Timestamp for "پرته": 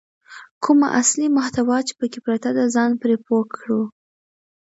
2.25-2.49